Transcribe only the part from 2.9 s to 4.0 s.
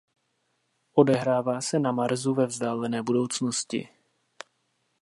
budoucnosti.